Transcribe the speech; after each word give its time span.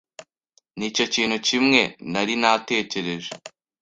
Nicyo 0.77 1.05
kintu 1.13 1.37
kimwe 1.47 1.81
ntari 2.11 2.33
natekereje. 2.41 3.31